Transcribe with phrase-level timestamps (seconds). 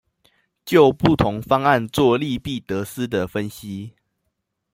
[0.65, 3.91] 就不同方案作利弊得失的分析